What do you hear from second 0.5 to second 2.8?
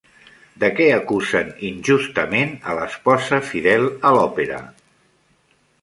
De què acusen injustament a